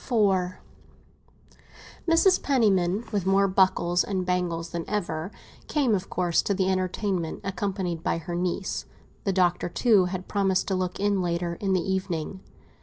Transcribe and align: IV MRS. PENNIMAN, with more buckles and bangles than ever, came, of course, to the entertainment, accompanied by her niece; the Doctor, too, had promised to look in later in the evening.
IV 0.03 0.55
MRS. 2.09 2.41
PENNIMAN, 2.41 3.05
with 3.11 3.27
more 3.27 3.47
buckles 3.47 4.03
and 4.03 4.25
bangles 4.25 4.71
than 4.71 4.83
ever, 4.89 5.29
came, 5.67 5.93
of 5.93 6.09
course, 6.09 6.41
to 6.41 6.55
the 6.55 6.71
entertainment, 6.71 7.39
accompanied 7.43 8.01
by 8.01 8.17
her 8.17 8.33
niece; 8.33 8.85
the 9.25 9.31
Doctor, 9.31 9.69
too, 9.69 10.05
had 10.05 10.27
promised 10.27 10.67
to 10.69 10.73
look 10.75 10.99
in 10.99 11.21
later 11.21 11.53
in 11.53 11.73
the 11.73 11.81
evening. 11.93 12.39